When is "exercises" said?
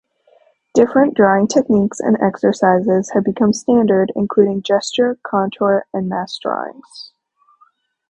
2.23-3.11